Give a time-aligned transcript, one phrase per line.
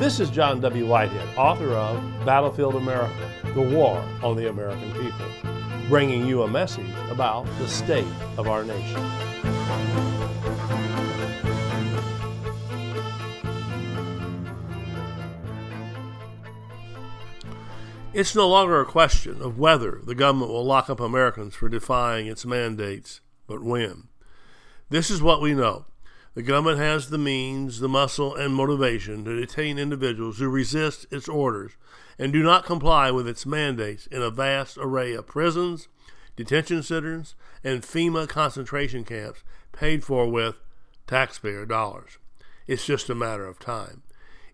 [0.00, 0.86] This is John W.
[0.86, 5.26] Whitehead, author of Battlefield America The War on the American People,
[5.90, 8.06] bringing you a message about the state
[8.38, 8.96] of our nation.
[18.14, 22.26] It's no longer a question of whether the government will lock up Americans for defying
[22.26, 24.08] its mandates, but when.
[24.88, 25.84] This is what we know.
[26.34, 31.28] The government has the means, the muscle, and motivation to detain individuals who resist its
[31.28, 31.72] orders
[32.18, 35.88] and do not comply with its mandates in a vast array of prisons,
[36.36, 40.56] detention centers, and FEMA concentration camps paid for with
[41.06, 42.18] taxpayer dollars.
[42.66, 44.02] It's just a matter of time.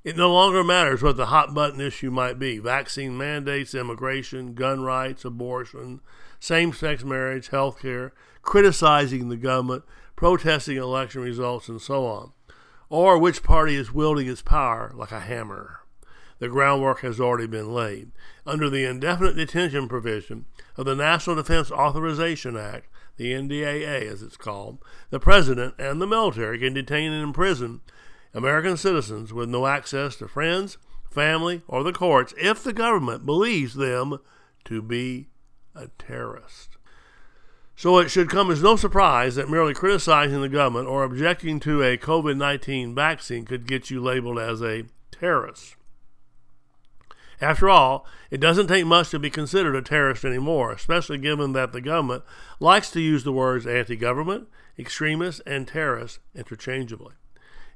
[0.02, 4.82] It no longer matters what the hot button issue might be vaccine mandates, immigration, gun
[4.82, 6.00] rights, abortion,
[6.38, 9.82] same sex marriage, health care, criticizing the government,
[10.16, 12.32] protesting election results, and so on,
[12.88, 15.80] or which party is wielding its power like a hammer.
[16.38, 18.10] The groundwork has already been laid.
[18.44, 24.36] Under the indefinite detention provision of the National Defense Authorization Act, the NDAA as it's
[24.36, 24.78] called,
[25.10, 27.80] the President and the military can detain and imprison
[28.34, 30.76] American citizens with no access to friends,
[31.10, 34.18] family, or the courts if the government believes them
[34.64, 35.28] to be
[35.74, 36.75] a terrorist.
[37.78, 41.82] So it should come as no surprise that merely criticizing the government or objecting to
[41.82, 45.76] a COVID 19 vaccine could get you labeled as a terrorist.
[47.38, 51.72] After all, it doesn't take much to be considered a terrorist anymore, especially given that
[51.72, 52.24] the government
[52.60, 57.12] likes to use the words anti government, extremist, and terrorist interchangeably.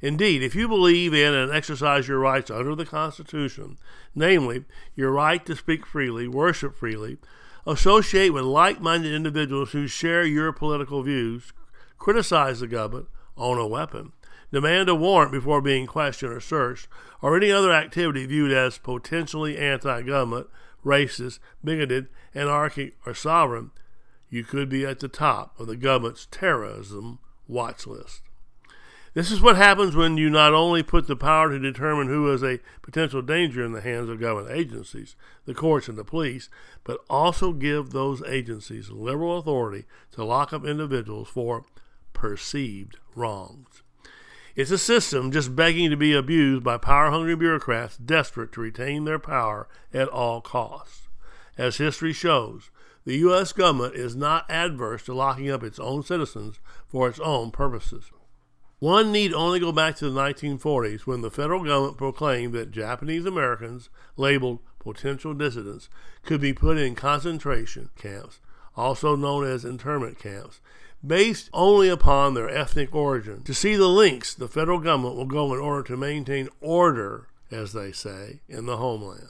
[0.00, 3.76] Indeed, if you believe in and exercise your rights under the Constitution,
[4.14, 7.18] namely your right to speak freely, worship freely,
[7.66, 11.53] associate with like minded individuals who share your political views,
[11.98, 14.12] criticize the government, own a weapon,
[14.52, 16.89] demand a warrant before being questioned or searched,
[17.22, 20.48] or any other activity viewed as potentially anti government,
[20.84, 23.70] racist, bigoted, anarchic, or sovereign,
[24.29, 27.18] you could be at the top of the government's terrorism
[27.48, 28.23] watch list.
[29.12, 32.44] This is what happens when you not only put the power to determine who is
[32.44, 35.16] a potential danger in the hands of government agencies,
[35.46, 36.48] the courts, and the police,
[36.84, 41.64] but also give those agencies liberal authority to lock up individuals for
[42.12, 43.82] perceived wrongs.
[44.54, 49.06] It's a system just begging to be abused by power hungry bureaucrats desperate to retain
[49.06, 51.08] their power at all costs.
[51.58, 52.70] As history shows,
[53.04, 53.52] the U.S.
[53.52, 58.12] government is not adverse to locking up its own citizens for its own purposes.
[58.80, 63.27] One need only go back to the 1940s when the federal government proclaimed that Japanese
[63.27, 65.91] Americans, labeled potential dissidents,
[66.24, 68.40] could be put in concentration camps,
[68.74, 70.61] also known as internment camps,
[71.07, 75.52] based only upon their ethnic origin, to see the lengths the federal government will go
[75.52, 79.29] in order to maintain order, as they say, in the homeland.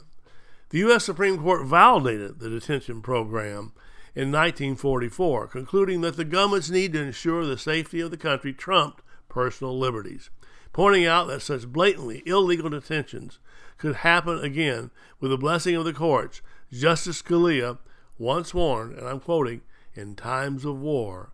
[0.68, 1.04] The U.S.
[1.04, 3.72] Supreme Court validated the detention program
[4.14, 9.02] in 1944, concluding that the government's need to ensure the safety of the country trumped
[9.30, 10.28] personal liberties,
[10.72, 13.38] pointing out that such blatantly illegal detentions
[13.78, 16.42] could happen again with the blessing of the courts.
[16.70, 17.78] Justice Scalia
[18.18, 19.62] once warned, and I'm quoting,
[19.94, 21.32] in times of war,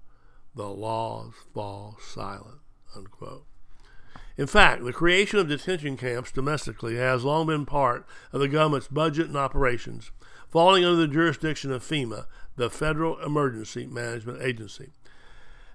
[0.55, 2.61] the laws fall silent.
[2.95, 3.45] Unquote.
[4.39, 8.89] In fact, the creation of detention camps domestically has long been part of the government's
[8.89, 10.11] budget and operations,
[10.49, 12.27] falling under the jurisdiction of FEMA,
[12.57, 14.93] the Federal Emergency Management Agency.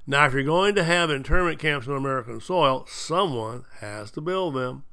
[0.08, 4.56] Now, if you're going to have internment camps on American soil, someone has to build
[4.56, 4.84] them.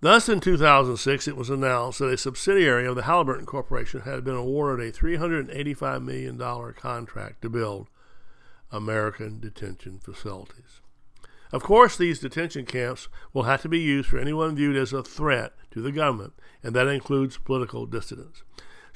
[0.00, 4.36] Thus, in 2006, it was announced that a subsidiary of the Halliburton Corporation had been
[4.36, 6.38] awarded a $385 million
[6.74, 7.88] contract to build
[8.70, 10.80] American detention facilities.
[11.50, 15.02] Of course, these detention camps will have to be used for anyone viewed as a
[15.02, 18.42] threat to the government, and that includes political dissidents.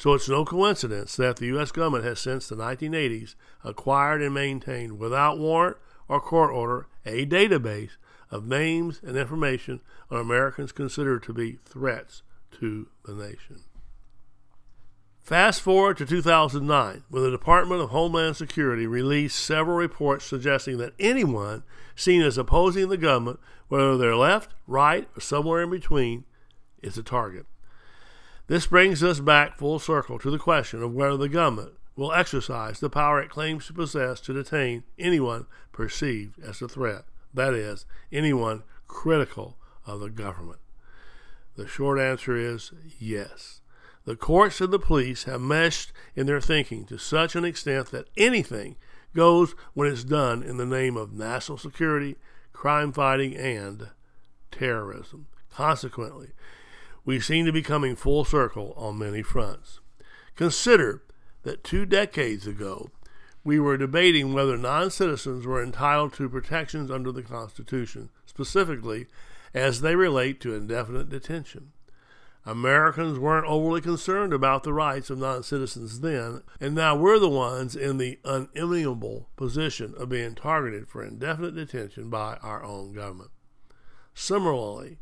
[0.02, 1.70] So it's no coincidence that the U.S.
[1.70, 5.76] government has since the 1980s acquired and maintained without warrant
[6.08, 7.92] or court order a database
[8.28, 12.24] of names and information on Americans considered to be threats
[12.58, 13.60] to the nation.
[15.22, 20.94] Fast forward to 2009, when the Department of Homeland Security released several reports suggesting that
[20.98, 21.62] anyone
[21.94, 23.38] seen as opposing the government,
[23.68, 26.24] whether they're left, right, or somewhere in between,
[26.82, 27.46] is a target.
[28.48, 32.80] This brings us back full circle to the question of whether the government will exercise
[32.80, 37.86] the power it claims to possess to detain anyone perceived as a threat, that is,
[38.10, 39.56] anyone critical
[39.86, 40.58] of the government.
[41.56, 43.60] The short answer is yes.
[44.04, 48.08] The courts and the police have meshed in their thinking to such an extent that
[48.16, 48.76] anything
[49.14, 52.16] goes when it's done in the name of national security,
[52.52, 53.90] crime fighting, and
[54.50, 55.26] terrorism.
[55.52, 56.30] Consequently,
[57.04, 59.80] we seem to be coming full circle on many fronts.
[60.36, 61.02] Consider
[61.42, 62.90] that two decades ago,
[63.44, 69.06] we were debating whether non citizens were entitled to protections under the Constitution, specifically
[69.52, 71.72] as they relate to indefinite detention.
[72.44, 77.28] Americans weren't overly concerned about the rights of non citizens then, and now we're the
[77.28, 83.30] ones in the unenviable position of being targeted for indefinite detention by our own government.
[84.14, 84.98] Similarly,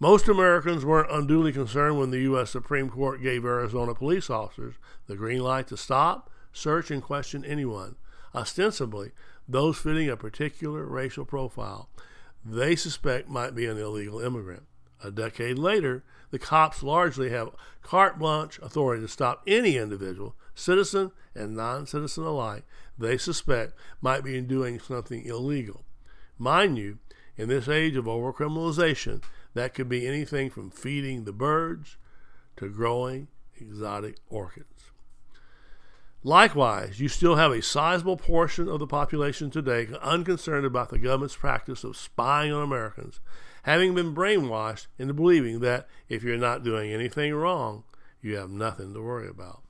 [0.00, 2.50] most Americans weren't unduly concerned when the U.S.
[2.50, 4.74] Supreme Court gave Arizona police officers
[5.06, 7.96] the green light to stop, search, and question anyone,
[8.34, 9.12] ostensibly
[9.48, 11.88] those fitting a particular racial profile
[12.44, 14.64] they suspect might be an illegal immigrant.
[15.02, 17.50] A decade later, the cops largely have
[17.82, 22.64] carte blanche authority to stop any individual, citizen and non citizen alike,
[22.96, 25.84] they suspect might be doing something illegal.
[26.38, 26.98] Mind you,
[27.36, 29.22] in this age of overcriminalization,
[29.58, 31.96] that could be anything from feeding the birds
[32.56, 33.28] to growing
[33.60, 34.90] exotic orchids.
[36.24, 41.36] Likewise, you still have a sizable portion of the population today unconcerned about the government's
[41.36, 43.20] practice of spying on Americans,
[43.62, 47.84] having been brainwashed into believing that if you're not doing anything wrong,
[48.20, 49.62] you have nothing to worry about.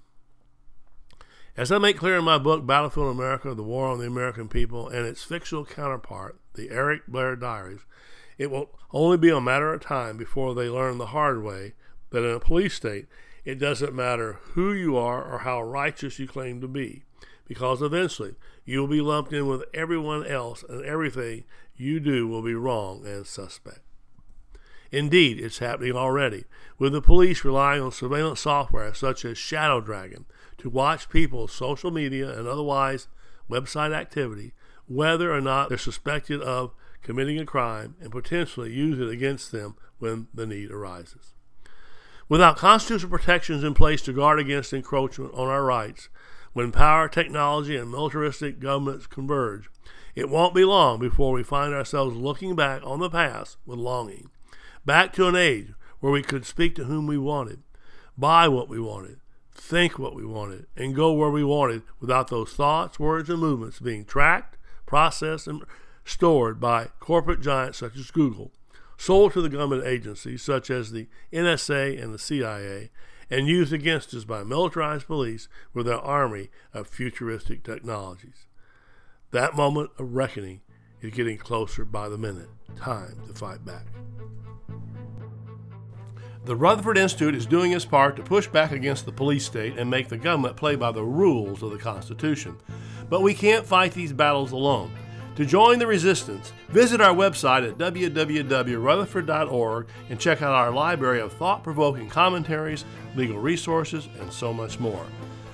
[1.55, 4.89] As I make clear in my book, Battlefield America The War on the American People,
[4.89, 7.81] and its fictional counterpart, The Eric Blair Diaries,
[8.39, 11.75] it will only be a matter of time before they learn the hard way
[12.11, 13.07] that in a police state,
[13.45, 17.03] it doesn't matter who you are or how righteous you claim to be,
[17.47, 21.45] because eventually you will be lumped in with everyone else and everything
[21.77, 23.81] you do will be wrong and suspect.
[24.91, 26.45] Indeed, it's happening already,
[26.79, 30.25] with the police relying on surveillance software such as Shadow Dragon
[30.59, 33.09] to watch people's social media and otherwise
[33.51, 34.53] website activity,
[34.87, 36.73] whether or not they're suspected of
[37.03, 41.35] committing a crime, and potentially use it against them when the need arises.
[42.29, 46.09] Without constitutional protections in place to guard against encroachment on our rights,
[46.53, 49.71] when power, technology, and militaristic governments converge,
[50.15, 54.31] it won't be long before we find ourselves looking back on the past with longing,
[54.85, 57.63] back to an age where we could speak to whom we wanted,
[58.17, 59.21] buy what we wanted,
[59.55, 63.81] think what we wanted, and go where we wanted without those thoughts, words, and movements
[63.81, 64.57] being tracked,
[64.87, 65.63] processed, and
[66.09, 68.51] stored by corporate giants such as Google
[68.97, 72.91] sold to the government agencies such as the NSA and the CIA,
[73.31, 78.47] and used against us by militarized police with their army of futuristic technologies.
[79.31, 80.63] That moment of reckoning
[81.01, 82.49] is getting closer by the minute.
[82.77, 83.87] Time to fight back.
[86.45, 89.91] The Rutherford Institute is doing its part to push back against the police state and
[89.91, 92.57] make the government play by the rules of the Constitution.
[93.11, 94.91] But we can't fight these battles alone.
[95.39, 101.33] To join the resistance, visit our website at www.rutherford.org and check out our library of
[101.33, 105.07] thought provoking commentaries, legal resources, and so much more.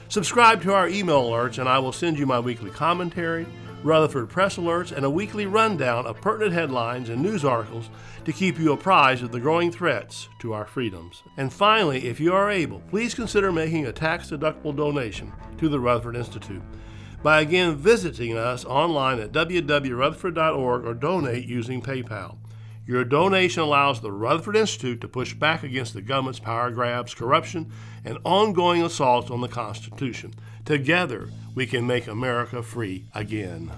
[0.09, 3.45] Subscribe to our email alerts, and I will send you my weekly commentary,
[3.83, 7.91] Rutherford press alerts, and a weekly rundown of pertinent headlines and news articles
[8.25, 11.23] to keep you apprised of the growing threats to our freedoms.
[11.37, 15.79] And finally, if you are able, please consider making a tax deductible donation to the
[15.79, 16.63] Rutherford Institute
[17.25, 22.37] by again visiting us online at www.rutherford.org or donate using PayPal.
[22.87, 27.73] Your donation allows the Rutherford Institute to push back against the government's power grabs, corruption,
[28.05, 30.35] and ongoing assaults on the Constitution.
[30.67, 33.73] Together, we can make America free again.